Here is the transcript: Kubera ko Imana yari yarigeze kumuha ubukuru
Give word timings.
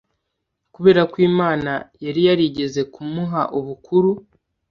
Kubera 0.73 1.01
ko 1.11 1.15
Imana 1.29 1.71
yari 2.05 2.21
yarigeze 2.27 2.81
kumuha 2.93 3.41
ubukuru 3.59 4.11